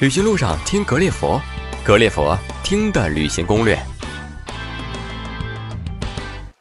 [0.00, 1.38] 旅行路上听格列佛，
[1.84, 3.78] 格列佛听的旅行攻略。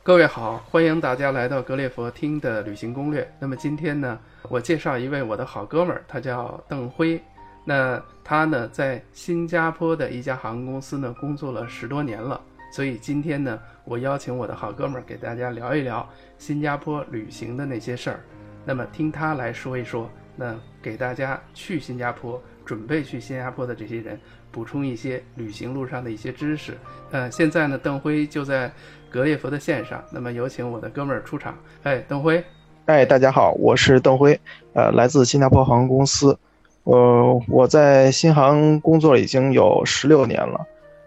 [0.04, 3.26] 各位好，欢迎大家来到格列佛听的旅行攻略。
[3.40, 7.18] 那么今天呢，我介绍一位我的好哥们儿，他叫邓辉。
[7.64, 12.42] 那他呢，在新加坡的一家航空公司呢工作了十多年了。
[12.74, 16.06] 所以今天呢，我邀请我的好哥们儿给大家聊一聊
[16.38, 18.20] 新加坡旅行的那些事儿。
[18.66, 22.38] 那么听他来说一说，那给大家去新加坡。
[22.70, 24.20] 准备去新加坡的这些人，
[24.52, 26.78] 补充一些旅行路上的一些知识。
[27.10, 28.72] 呃，现在呢，邓辉就在
[29.10, 30.04] 格列佛的线上。
[30.12, 31.58] 那么有请我的哥们儿出场。
[31.82, 32.44] 哎，邓辉。
[32.86, 34.40] 哎，大家好，我是邓辉，
[34.74, 36.38] 呃，来自新加坡航空公司。
[36.84, 40.64] 呃，我在新航工作已经有十六年了。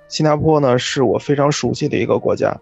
[0.09, 2.53] 新加坡呢，是我非常熟悉的一个国家。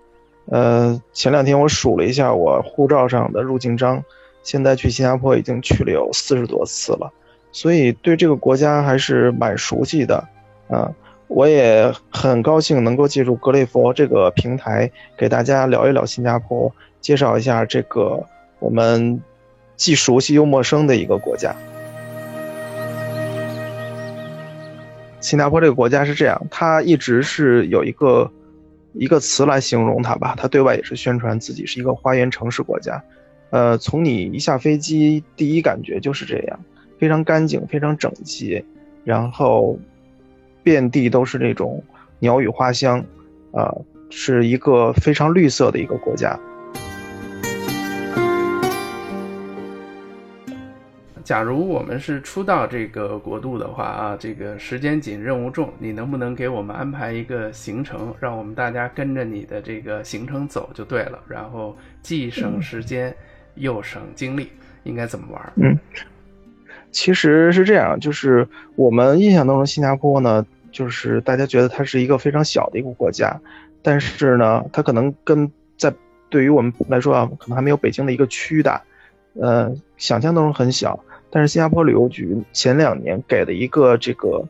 [0.50, 4.04] 呃，前两天我数了一下我护照上的入境章，
[4.42, 7.10] 现在去新加坡已经去了有四十多次了。
[7.52, 10.28] 所以对这个国家还是蛮熟悉的，
[10.68, 10.92] 啊，
[11.26, 18.24] 我也很高兴能够借助格雷佛这个平台给大家聊一聊新加坡，介绍一下这个
[18.60, 19.20] 我们
[19.76, 21.54] 既熟悉又陌生的一个国家。
[25.20, 28.30] 新加坡这个国家是这样，它一直是有一个
[28.94, 33.02] 一个词来形容它吧，它对外也是宣传自己是一个花园城市国家，
[33.50, 36.60] 呃，从你一下飞机第一感觉就是这样。
[37.00, 38.62] 非常干净，非常整齐，
[39.04, 39.78] 然后
[40.62, 41.82] 遍地都是这种
[42.18, 43.02] 鸟语花香，
[43.52, 43.74] 啊，
[44.10, 46.38] 是一个非常绿色的一个国家。
[51.24, 63.14] 假如我们是初到这个国度的话啊，这个时间紧，任务重，你能不能给我们安排一个行程，让我们大家跟着你的这个行程走就对了，然后既省时间
[63.54, 64.50] 又省精力，
[64.82, 65.52] 应该怎么玩？
[65.56, 65.78] 嗯。
[66.92, 68.46] 其实是这样，就是
[68.76, 73.40] 我们印象当中新加坡呢，就是大家觉得它是一个非常小的一个国家，
[73.82, 75.92] 但是呢，它可能跟在
[76.28, 78.82] 对于我们来说啊，可能还没有北京的一个区大，
[79.40, 80.98] 呃，想象当中很小。
[81.32, 84.44] 但是新加坡旅游局前两年给的一个这个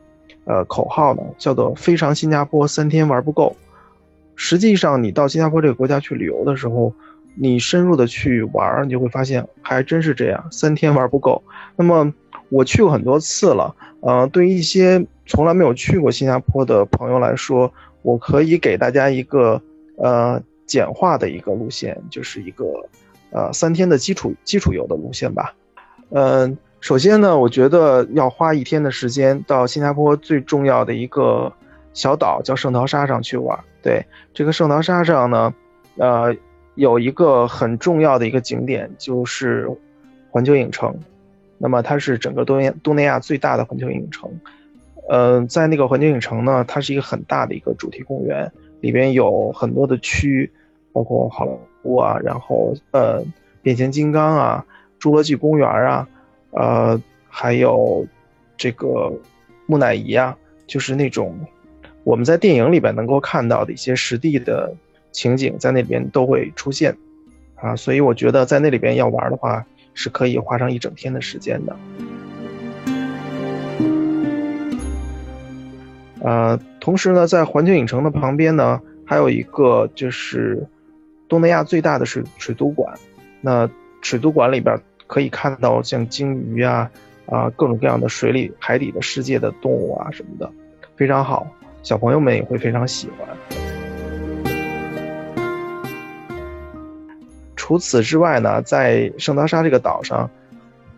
[0.45, 3.55] 呃口号呢，叫做“非常新加坡三天玩不够”。
[4.35, 6.91] 实际上，你到新加坡这个国家去旅游的时候，
[7.35, 11.43] 你深入的去玩，你就会发现还真是这样，三天玩不够。
[11.75, 12.11] 那么
[12.51, 19.61] 我去过很多次了，呃，对于一些从来没有去过新加坡的朋友来说，我可以给大家一个
[19.95, 22.65] 呃简化的一个路线，就是一个
[23.31, 25.53] 呃三天的基础基础游的路线吧。
[26.09, 31.53] 嗯，首先呢，我觉得要花一天的时间到新加坡最重要的一个
[31.93, 33.57] 小岛叫圣淘沙上去玩。
[33.81, 35.53] 对，这个圣淘沙上呢，
[35.95, 36.35] 呃，
[36.75, 39.69] 有一个很重要的一个景点就是
[40.29, 40.93] 环球影城。
[41.61, 44.31] 那么它是整个东东南亚最大的环球影城，
[45.07, 50.51] 呃，在那个环球影城呢，它是一个很大的一个主题公园，里边有很多的区，
[50.91, 51.51] 包括好莱
[51.83, 53.23] 坞啊，然后呃，
[53.61, 54.65] 变形金刚啊，
[54.99, 56.07] 侏罗纪公园啊，
[56.49, 56.99] 呃，
[57.29, 58.07] 还有
[58.57, 59.13] 这个
[59.67, 60.35] 木乃伊啊，
[60.65, 61.39] 就是那种
[62.03, 64.73] 我们在电影里边能够看到的一些实地的
[65.11, 66.97] 情景，在那边都会出现，
[67.53, 69.63] 啊，所以我觉得在那里边要玩的话。
[69.93, 71.75] 是可以花上一整天的时间的。
[76.23, 80.67] 呃，同时呢，在环球影城的旁边呢，还有一个就是
[81.27, 82.93] 东南亚最大的水水族馆。
[83.41, 83.69] 那
[84.01, 86.91] 水族馆里边可以看到像鲸鱼啊
[87.25, 90.51] 啊各种各样的水里海底的世界的动物啊什么的，
[90.95, 91.47] 非常好，
[91.81, 93.70] 小朋友们也会非常喜欢。
[97.71, 100.29] 除此之外呢，在圣淘沙这个岛上，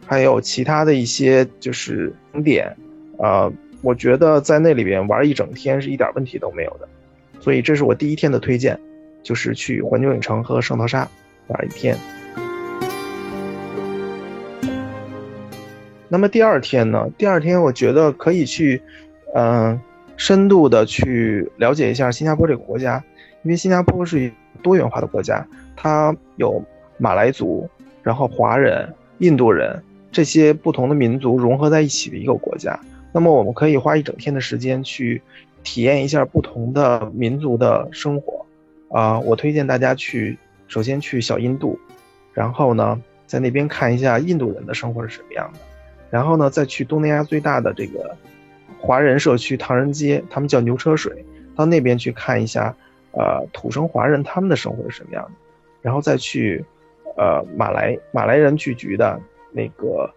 [0.08, 2.76] 还有其他的一些就是景点，
[3.20, 3.48] 啊，
[3.84, 6.90] 我觉得在那里边玩一整天是一点问题都没有的，
[7.40, 8.80] 所以这是我第一天的推荐，
[9.22, 11.08] 就是去环球影城和圣淘沙
[11.46, 11.96] 玩一天。
[16.10, 17.08] 那么第二天呢？
[17.20, 18.82] 第二天我觉得可以去，
[19.36, 19.80] 嗯，
[20.18, 23.04] 深度的去了解一下新加坡这个国家，
[23.44, 24.32] 因为新加坡是
[24.62, 25.46] 多元化的国家。
[25.76, 26.64] 它有
[26.98, 27.70] 马来族，
[28.02, 29.82] 然后华人、印度人
[30.12, 32.80] 这些不同的民族融合在一起的一个国家。
[33.12, 35.22] 那么我们可以花一整天的时间去
[35.64, 38.46] 体验一下不同的民族的生活。
[38.90, 40.38] 啊，我推荐大家去，
[40.68, 41.80] 首先去小印度，
[42.32, 45.60] 然后呢，在那边看一下印度人的生活是什么样的，
[46.12, 48.16] 然后呢，再去东南亚最大的这个
[48.80, 51.26] 华人社区唐人街，他们叫牛车水，
[51.56, 52.76] 到那边去看一下，
[53.14, 55.32] 呃，土生华人他们的生活是什么样的。
[55.82, 56.64] 然后再去，
[57.16, 59.20] 呃，马来马来人聚居的
[59.52, 60.14] 那个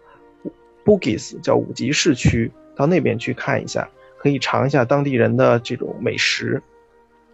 [0.83, 3.87] Bugis 叫五级市区，到那边去看一下。
[4.19, 6.61] 可以尝一下当地人的这种美食。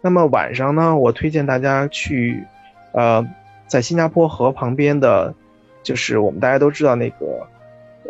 [0.01, 2.43] 那么晚上呢，我推荐大家去，
[2.91, 3.25] 呃，
[3.67, 5.33] 在新加坡河旁边的，
[5.81, 7.47] 就是我们大家都知道那个，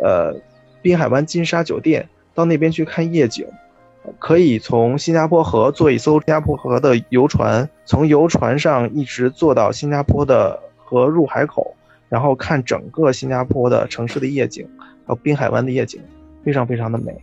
[0.02, 0.34] 呃，
[0.82, 3.46] 滨海湾金沙酒店，到那边去看夜景。
[4.18, 11.74] 可以从新加坡河坐一艘新加坡河的游船，从游船上一直坐到新加坡的河入海口，
[12.08, 14.68] 然后看整个新加坡的城市的夜景，
[15.06, 16.00] 还有滨海湾的夜景，
[16.44, 17.14] 非常非常的美。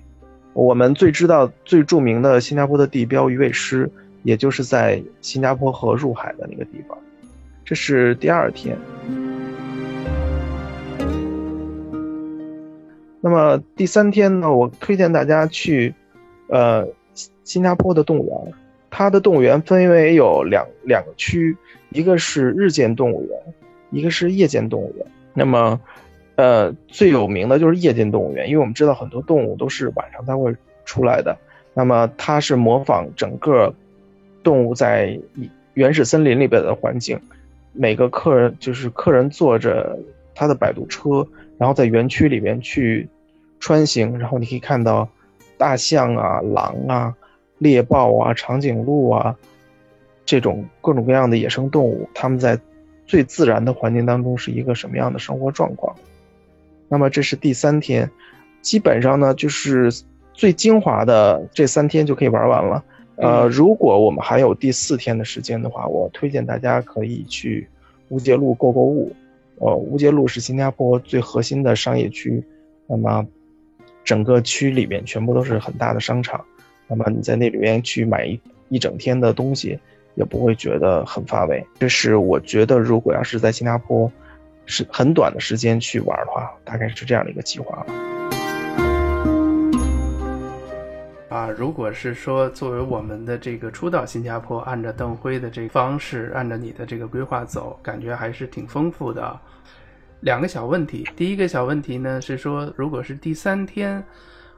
[0.54, 3.90] 我们最知道、最著名的新加坡的地标鱼尾狮，
[4.24, 6.98] 也就是在新加坡河入海的那个地方。
[7.64, 8.76] 这是第二天。
[13.22, 14.52] 那么第三天呢？
[14.52, 15.94] 我推荐大家去。
[16.52, 16.86] 呃，
[17.46, 18.54] 新加坡的动物园，
[18.90, 21.56] 它的动物园分为有两两个区，
[21.92, 23.40] 一个是日间动物园，
[23.90, 25.06] 一个是夜间动物园。
[25.34, 25.80] 那么，
[26.36, 30.54] 呃，最有名的就是夜间动物园，因为我们知道很多动物都是晚上才会
[30.84, 31.38] 出来的。
[31.74, 33.74] 那么它是模仿整个
[34.44, 35.18] 动物在
[35.74, 37.18] 原始森林里边的环境，
[37.72, 39.98] 每个客人就是客人坐着
[40.36, 41.26] 他的摆渡车，
[41.58, 43.08] 然后在园区里边去
[43.62, 45.08] 穿行，然后你可以看到。
[45.62, 47.16] 大象啊，狼啊，
[47.60, 49.38] 猎豹啊，长颈鹿啊，
[50.26, 52.60] 这种各种各样的野生动物，它们在
[53.06, 55.96] 最自然的环境当中是一个什么样的生活状况？
[56.90, 58.10] 那么这是第三天，
[58.64, 59.94] 基本上呢就是
[60.34, 62.84] 最精华的这三天就可以玩完了。
[63.18, 67.70] 呃，如果我们还有第四天的时间的话，我推荐大家可以去
[68.10, 69.14] 乌节路购购物。
[69.60, 72.44] 呃，乌节路是新加坡最核心的商业区，
[72.88, 73.28] 那么。
[74.04, 76.44] 整个区里面全部都是很大的商场，
[76.88, 78.40] 那么你在那里面去买一
[78.70, 79.80] 一整天的东西，
[80.16, 81.66] 也不会觉得很乏味。
[81.80, 84.12] 这是我觉得，如果要是在新加坡，
[84.66, 87.86] 是很短的时间去玩的话，大概是这样的一个计划。
[91.30, 99.40] 啊，如果是说作为我们的这个初到新加坡，按照邓辉的这个方式，按照你的这个规划走，感觉还是挺丰富的。
[100.22, 104.04] 两个小问题，第一个小问题呢是说，如果是第三天，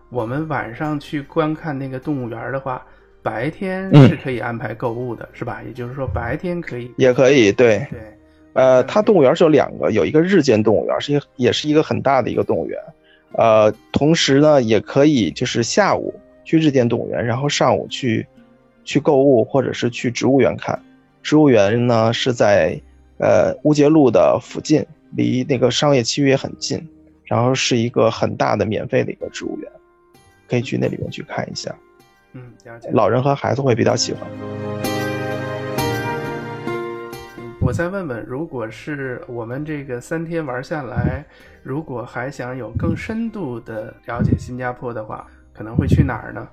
[0.10, 2.86] 我们晚上去观看那个动物园的话，
[3.22, 5.62] 白天是可以安排购物的，是吧？
[5.66, 8.00] 也就是说，白天可以，也可以，对对。
[8.52, 12.78] 呃，它动物园是有两个，有一个日间动物园，是一也是一个很大的一个动物园，
[13.32, 16.14] 呃，同时呢，也可以就是下午
[16.44, 18.28] 去日间动物园，然后上午去
[18.84, 20.78] 去购物，或者是去植物园看。
[21.24, 22.78] 植物园呢是在
[23.18, 24.86] 呃乌节路的附近。
[25.16, 26.88] 离那个商业区也很近，
[27.26, 29.72] 然后是一个很大的免费的一个植物园，
[30.50, 31.74] 可以去那里面去看一下。
[32.34, 32.90] 嗯，了解。
[32.92, 34.22] 老人和孩子会比较喜欢。
[37.62, 41.24] 我再问问，如果是我们这个三天玩下来，
[41.62, 46.46] 如果还想有更深度的了解新加坡的话，可能会去哪儿呢？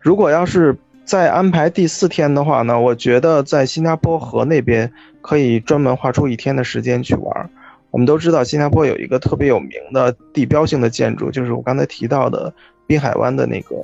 [0.00, 7.50] 如果要是再安排第四天的话呢，我觉得在新加坡河那边可以专门划出一天的时间去玩。
[7.90, 12.52] 我们都知道，新加坡有一个特别有名的地标性的建筑，就是我刚才提到的
[12.86, 13.76] 滨海湾的那个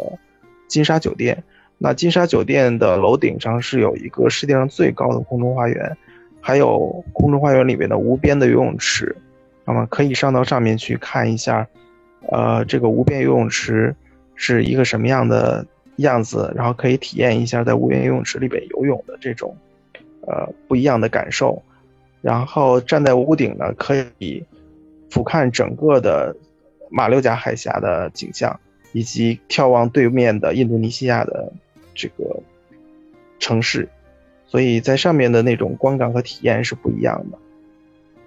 [0.69, 1.43] 金沙酒店。
[1.78, 5.96] 那金沙酒店的楼顶上是有一个世界上最高的空中花园，
[6.40, 9.16] 还有空中花园里面的无边的游泳池。
[9.64, 11.66] 那么可以上到上面去看一下，
[12.31, 13.94] 呃，这个无边游泳池
[14.34, 15.66] 是一个什么样的
[15.96, 19.56] 样子，然后可以体验一下在无边游泳池里边游泳的这种，
[20.26, 21.60] 呃，不一样的感受。
[22.22, 24.44] 然后站在屋顶呢，可以
[25.10, 26.36] 俯瞰整个的
[26.88, 28.60] 马六甲海峡的景象，
[28.93, 31.52] 以及眺望对面的印度尼西亚的
[31.94, 32.41] 这个
[33.41, 33.88] 城市，
[34.46, 37.38] 所以在上面的那种观感和体验是不一样的。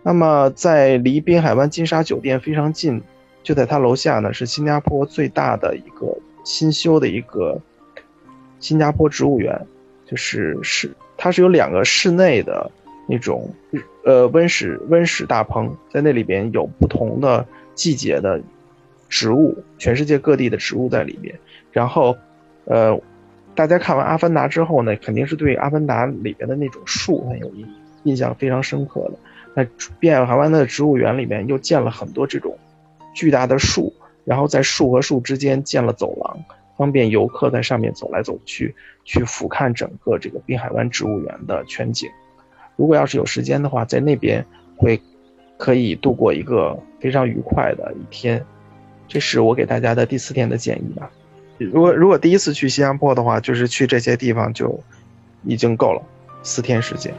[0.04, 3.02] 那么在离滨海湾金沙酒店非常近，
[3.44, 7.62] 就在它楼下呢，是新加坡最大的一个新修的一个
[8.60, 9.66] 新加坡植物园，
[10.06, 12.70] 就是是它是有两个室内的。
[13.08, 13.50] 那种，
[14.04, 18.42] 呃，温室温室大棚，在那里边有不同的季节的
[19.10, 21.34] 植物，全世界各地的植物在里边。
[21.72, 22.16] 然后，
[22.66, 23.00] 呃，
[23.54, 27.68] 大家看完《阿凡达》之后呢，肯定是对《阿凡达》里边的那种树很有印
[28.04, 29.14] 印象非常深刻的。
[29.54, 29.66] 那
[30.00, 32.58] 滨海湾的植物园里面又建了很多这种
[33.14, 33.94] 巨大的树，
[34.24, 36.38] 然后在树和树之间建了走廊，
[36.76, 42.10] 方便游客在上面走来走去，去俯瞰整个这个滨海湾植物园的全景。
[42.76, 45.02] 如果要是有时间的话，在那边会
[45.58, 48.46] 可以度过一个非常愉快的一天，
[49.08, 51.10] 这是我给大家的第四天的建议吧。
[51.58, 54.78] 如果如果第一次去新加坡的话，就是去这些地方就
[55.44, 56.02] 已经够了，
[56.44, 57.14] 四天时间。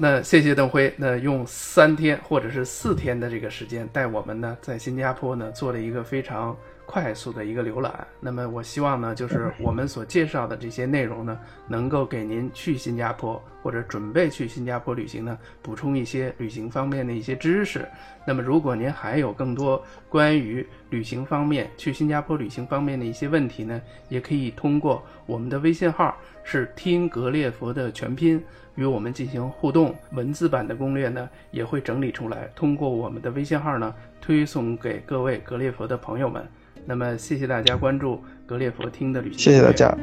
[0.00, 6.56] 那谢谢邓辉，那用三天或者是四天的这个时间带我们呢在新加坡呢做了一个非常
[6.88, 8.06] 快速的一个浏览。
[8.18, 17.86] 那么我希望呢，就是我们所介绍的这些内容呢，能够给您去新加坡或者准备去新加坡旅行呢补充一些旅行方面的一些知识。
[18.26, 23.78] 那么如果您还有更多关于旅行方面去新加坡旅行方面的一些问题呢，
[24.08, 28.42] 也可以通过我们的微信号是听格列佛的全拼。
[28.76, 36.48] 与我们进行互动，文字版的攻略呢也会整理出来，通过我们的微信号呢推送给各位格列佛的朋友们。
[36.88, 39.94] 那么谢谢大家关注格列佛听的旅行，谢谢大家。